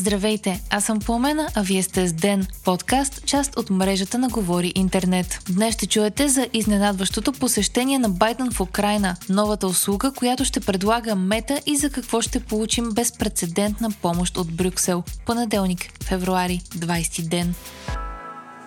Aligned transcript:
Здравейте, 0.00 0.60
аз 0.70 0.84
съм 0.84 0.98
Пламена, 0.98 1.48
а 1.54 1.62
вие 1.62 1.82
сте 1.82 2.08
с 2.08 2.12
Ден, 2.12 2.46
подкаст, 2.64 3.26
част 3.26 3.56
от 3.56 3.70
мрежата 3.70 4.18
на 4.18 4.28
Говори 4.28 4.72
Интернет. 4.74 5.42
Днес 5.50 5.74
ще 5.74 5.86
чуете 5.86 6.28
за 6.28 6.46
изненадващото 6.52 7.32
посещение 7.32 7.98
на 7.98 8.08
Байден 8.08 8.50
в 8.50 8.60
Украина, 8.60 9.16
новата 9.28 9.66
услуга, 9.66 10.12
която 10.12 10.44
ще 10.44 10.60
предлага 10.60 11.14
Мета 11.14 11.60
и 11.66 11.76
за 11.76 11.90
какво 11.90 12.20
ще 12.20 12.40
получим 12.40 12.90
безпредседентна 12.92 13.90
помощ 14.02 14.36
от 14.36 14.52
Брюксел. 14.52 15.02
Понеделник, 15.26 16.04
февруари, 16.04 16.60
20 16.76 17.28
ден. 17.28 17.54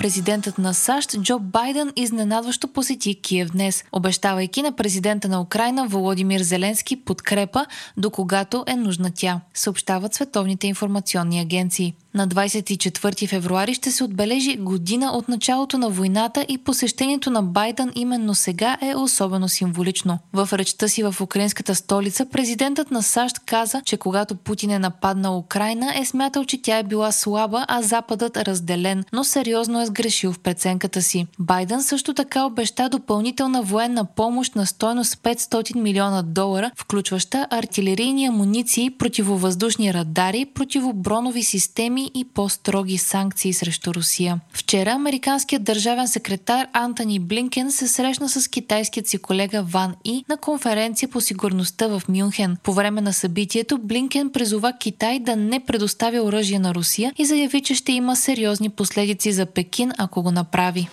Президентът 0.00 0.58
на 0.58 0.74
САЩ 0.74 1.22
Джо 1.22 1.38
Байден 1.38 1.92
изненадващо 1.96 2.68
посети 2.68 3.14
Киев 3.14 3.50
днес, 3.50 3.84
обещавайки 3.92 4.62
на 4.62 4.72
президента 4.72 5.28
на 5.28 5.40
Украина 5.40 5.86
Володимир 5.86 6.40
Зеленски 6.40 7.04
подкрепа, 7.04 7.66
до 7.96 8.10
когато 8.10 8.64
е 8.66 8.76
нужна 8.76 9.10
тя, 9.14 9.40
съобщават 9.54 10.14
световните 10.14 10.66
информационни 10.66 11.40
агенции. 11.40 11.94
На 12.14 12.28
24 12.28 13.28
февруари 13.28 13.74
ще 13.74 13.90
се 13.90 14.04
отбележи 14.04 14.56
година 14.56 15.10
от 15.12 15.28
началото 15.28 15.78
на 15.78 15.88
войната 15.88 16.46
и 16.48 16.58
посещението 16.58 17.30
на 17.30 17.42
Байден 17.42 17.92
именно 17.94 18.34
сега 18.34 18.78
е 18.82 18.96
особено 18.96 19.48
символично. 19.48 20.18
В 20.32 20.48
речта 20.52 20.88
си 20.88 21.02
в 21.02 21.14
украинската 21.20 21.74
столица 21.74 22.26
президентът 22.26 22.90
на 22.90 23.02
САЩ 23.02 23.38
каза, 23.38 23.82
че 23.84 23.96
когато 23.96 24.34
Путин 24.34 24.70
е 24.70 24.78
нападнал 24.78 25.38
Украина 25.38 25.92
е 25.98 26.04
смятал, 26.04 26.44
че 26.44 26.62
тя 26.62 26.78
е 26.78 26.82
била 26.82 27.12
слаба, 27.12 27.64
а 27.68 27.82
Западът 27.82 28.36
разделен, 28.36 29.04
но 29.12 29.24
сериозно 29.24 29.80
е 29.82 29.86
сгрешил 29.86 30.32
в 30.32 30.38
преценката 30.38 31.02
си. 31.02 31.26
Байден 31.38 31.82
също 31.82 32.14
така 32.14 32.44
обеща 32.44 32.88
допълнителна 32.88 33.62
военна 33.62 34.04
помощ 34.04 34.56
на 34.56 34.66
стойност 34.66 35.16
500 35.16 35.76
милиона 35.76 36.22
долара, 36.22 36.70
включваща 36.76 37.46
артилерийни 37.50 38.26
амуниции, 38.26 38.90
противовъздушни 38.90 39.94
радари, 39.94 40.46
противобронови 40.54 41.42
системи 41.42 41.99
системи 42.00 42.10
и 42.14 42.24
по-строги 42.24 42.98
санкции 42.98 43.52
срещу 43.52 43.94
Русия. 43.94 44.40
Вчера 44.52 44.90
американският 44.90 45.62
държавен 45.62 46.08
секретар 46.08 46.66
Антони 46.72 47.18
Блинкен 47.18 47.72
се 47.72 47.88
срещна 47.88 48.28
с 48.28 48.48
китайският 48.48 49.08
си 49.08 49.18
колега 49.18 49.62
Ван 49.62 49.94
И 50.04 50.24
на 50.28 50.36
конференция 50.36 51.08
по 51.08 51.20
сигурността 51.20 51.86
в 51.86 52.02
Мюнхен. 52.08 52.56
По 52.62 52.72
време 52.72 53.00
на 53.00 53.12
събитието 53.12 53.78
Блинкен 53.78 54.30
призова 54.32 54.72
Китай 54.80 55.18
да 55.18 55.36
не 55.36 55.60
предоставя 55.60 56.22
оръжие 56.22 56.58
на 56.58 56.74
Русия 56.74 57.12
и 57.18 57.24
заяви, 57.24 57.62
че 57.62 57.74
ще 57.74 57.92
има 57.92 58.16
сериозни 58.16 58.70
последици 58.70 59.32
за 59.32 59.46
Пекин, 59.46 59.92
ако 59.98 60.22
го 60.22 60.30
направи 60.30 60.88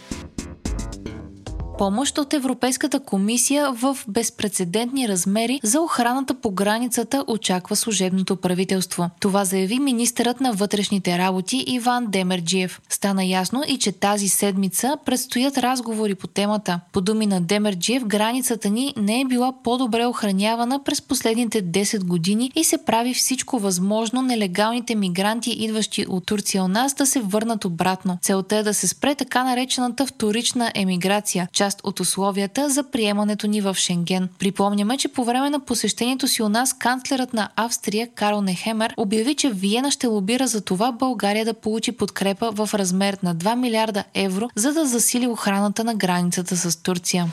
помощ 1.78 2.18
от 2.18 2.34
Европейската 2.34 3.00
комисия 3.00 3.72
в 3.72 3.98
безпредседентни 4.08 5.08
размери 5.08 5.60
за 5.64 5.82
охраната 5.82 6.34
по 6.34 6.52
границата 6.52 7.24
очаква 7.28 7.76
служебното 7.76 8.36
правителство. 8.36 9.10
Това 9.20 9.46
заяви 9.46 9.80
министърът 9.80 10.42
на 10.42 10.54
вътрешните 10.54 11.18
работи 11.18 11.64
Иван 11.68 12.06
Демерджиев. 12.08 12.82
Стана 12.90 13.26
ясно 13.26 13.64
и 13.68 13.78
че 13.78 13.92
тази 13.92 14.30
седмица 14.30 14.98
предстоят 15.06 15.58
разговори 15.58 16.16
по 16.16 16.28
темата. 16.28 16.80
По 16.92 17.02
думи 17.02 17.26
на 17.26 17.42
Демерджиев, 17.42 18.06
границата 18.06 18.70
ни 18.70 18.94
не 18.98 19.22
е 19.22 19.26
била 19.26 19.54
по-добре 19.64 20.06
охранявана 20.06 20.84
през 20.84 21.02
последните 21.02 21.64
10 21.64 22.04
години 22.04 22.52
и 22.56 22.64
се 22.64 22.78
прави 22.86 23.14
всичко 23.14 23.60
възможно 23.60 24.22
нелегалните 24.22 24.96
мигранти, 24.96 25.52
идващи 25.52 26.06
от 26.10 26.26
Турция 26.26 26.64
у 26.64 26.68
нас, 26.68 26.94
да 26.94 27.06
се 27.06 27.20
върнат 27.20 27.66
обратно. 27.66 28.18
Целта 28.22 28.56
е 28.56 28.64
да 28.64 28.74
се 28.74 28.88
спре 28.88 29.16
така 29.16 29.44
наречената 29.44 30.06
вторична 30.06 30.72
емиграция, 30.76 31.48
от 31.84 32.00
условията 32.00 32.70
за 32.70 32.84
приемането 32.84 33.48
ни 33.48 33.62
в 33.62 33.76
Шенген. 33.76 34.30
Припомняме, 34.40 34.98
че 34.98 35.08
по 35.08 35.24
време 35.24 35.50
на 35.50 35.60
посещението 35.60 36.28
си 36.28 36.44
у 36.44 36.50
нас 36.50 36.74
канцлерът 36.74 37.34
на 37.34 37.50
Австрия 37.56 38.08
Карл 38.16 38.42
Нехемер 38.42 38.94
обяви, 38.98 39.36
че 39.36 39.50
Виена 39.50 39.92
ще 39.92 40.08
лобира 40.08 40.48
за 40.48 40.62
това 40.62 40.92
България 40.92 41.46
да 41.46 41.54
получи 41.54 41.92
подкрепа 41.92 42.52
в 42.52 42.70
размер 42.74 43.18
на 43.24 43.36
2 43.36 43.56
милиарда 43.56 44.04
евро, 44.14 44.50
за 44.56 44.74
да 44.74 44.86
засили 44.86 45.28
охраната 45.28 45.84
на 45.84 45.96
границата 45.96 46.58
с 46.58 46.84
Турция. 46.84 47.28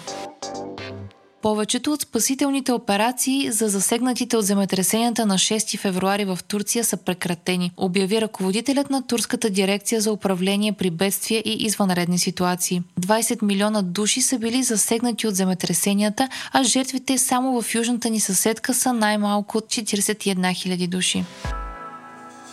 Повечето 1.45 1.93
от 1.93 2.01
спасителните 2.01 2.73
операции 2.73 3.51
за 3.51 3.69
засегнатите 3.69 4.37
от 4.37 4.45
земетресенията 4.45 5.27
на 5.27 5.35
6 5.35 5.79
февруари 5.79 6.25
в 6.25 6.39
Турция 6.49 6.85
са 6.85 6.97
прекратени, 6.97 7.73
обяви 7.77 8.21
ръководителят 8.21 8.91
на 8.91 9.07
Турската 9.07 9.51
дирекция 9.51 10.01
за 10.01 10.13
управление 10.13 10.73
при 10.73 10.91
бедствия 10.91 11.43
и 11.45 11.57
извънредни 11.65 12.19
ситуации. 12.19 12.83
20 13.01 13.43
милиона 13.43 13.83
души 13.83 14.23
са 14.23 14.39
били 14.39 14.63
засегнати 14.63 15.27
от 15.27 15.35
земетресенията, 15.35 16.29
а 16.53 16.63
жертвите 16.63 17.19
само 17.19 17.63
в 17.63 17.75
южната 17.75 18.11
ни 18.11 18.21
съседка 18.21 18.75
са 18.75 18.93
най-малко 18.93 19.59
от 19.59 19.65
41 19.65 20.37
000 20.37 20.89
души. 20.89 21.25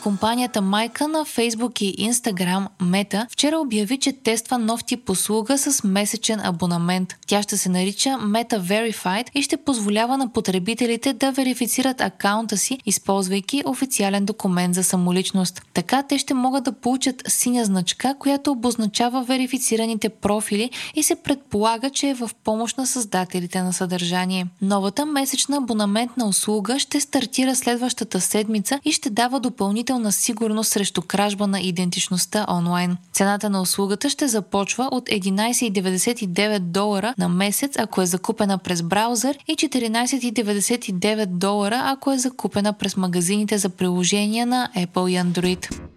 Компанията 0.03 0.61
майка 0.61 1.07
на 1.07 1.25
Facebook 1.25 1.81
и 1.81 2.11
Instagram 2.11 2.67
Meta 2.81 3.31
вчера 3.31 3.59
обяви, 3.59 3.97
че 3.97 4.13
тества 4.13 4.57
нов 4.57 4.83
тип 4.83 5.09
услуга 5.09 5.57
с 5.57 5.83
месечен 5.83 6.39
абонамент. 6.39 7.15
Тя 7.27 7.43
ще 7.43 7.57
се 7.57 7.69
нарича 7.69 8.09
Meta 8.09 8.59
Verified 8.61 9.29
и 9.35 9.41
ще 9.41 9.57
позволява 9.57 10.17
на 10.17 10.33
потребителите 10.33 11.13
да 11.13 11.31
верифицират 11.31 12.01
акаунта 12.01 12.57
си, 12.57 12.77
използвайки 12.85 13.63
официален 13.65 14.25
документ 14.25 14.75
за 14.75 14.83
самоличност. 14.83 15.61
Така 15.73 16.03
те 16.03 16.17
ще 16.17 16.33
могат 16.33 16.63
да 16.63 16.71
получат 16.71 17.23
синя 17.27 17.65
значка, 17.65 18.15
която 18.19 18.51
обозначава 18.51 19.23
верифицираните 19.23 20.09
профили 20.09 20.69
и 20.95 21.03
се 21.03 21.15
предполага, 21.15 21.89
че 21.89 22.09
е 22.09 22.13
в 22.13 22.29
помощ 22.43 22.77
на 22.77 22.87
създателите 22.87 23.61
на 23.61 23.73
съдържание. 23.73 24.47
Новата 24.61 25.05
месечна 25.05 25.57
абонаментна 25.57 26.27
услуга 26.27 26.79
ще 26.79 26.99
стартира 26.99 27.55
следващата 27.55 28.21
седмица 28.21 28.79
и 28.85 28.91
ще 28.91 29.09
дава 29.09 29.39
допълнително 29.39 29.90
допълнителна 29.91 30.11
сигурност 30.11 30.71
срещу 30.71 31.01
кражба 31.01 31.47
на 31.47 31.61
идентичността 31.61 32.45
онлайн. 32.49 32.97
Цената 33.13 33.49
на 33.49 33.61
услугата 33.61 34.09
ще 34.09 34.27
започва 34.27 34.89
от 34.91 35.09
11,99 35.09 36.59
долара 36.59 37.13
на 37.17 37.29
месец, 37.29 37.73
ако 37.79 38.01
е 38.01 38.05
закупена 38.05 38.57
през 38.57 38.81
браузър 38.81 39.37
и 39.47 39.55
14,99 39.55 41.25
долара, 41.25 41.81
ако 41.85 42.11
е 42.11 42.17
закупена 42.17 42.73
през 42.73 42.97
магазините 42.97 43.57
за 43.57 43.69
приложения 43.69 44.45
на 44.45 44.69
Apple 44.77 45.09
и 45.09 45.17
Android. 45.17 45.90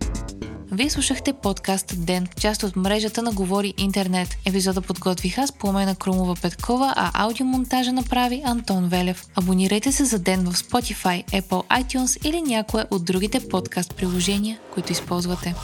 Вие 0.77 0.91
слушахте 0.91 1.33
подкаст 1.33 1.95
Ден, 1.97 2.29
част 2.41 2.63
от 2.63 2.77
мрежата 2.77 3.23
на 3.23 3.33
Говори 3.33 3.75
Интернет. 3.79 4.29
Епизода 4.47 4.81
подготвих 4.81 5.39
аз, 5.39 5.53
Пламена 5.53 5.95
Крумова 5.95 6.35
Петкова, 6.43 6.93
а 6.97 7.25
аудиомонтажа 7.25 7.93
направи 7.93 8.43
Антон 8.45 8.89
Велев. 8.89 9.25
Абонирайте 9.35 9.93
се 9.93 10.05
за 10.05 10.19
Ден 10.19 10.45
в 10.45 10.55
Spotify, 10.55 11.43
Apple 11.43 11.83
iTunes 11.83 12.29
или 12.29 12.43
някое 12.43 12.85
от 12.91 13.05
другите 13.05 13.49
подкаст 13.49 13.95
приложения, 13.95 14.59
които 14.75 14.93
използвате. 14.93 15.55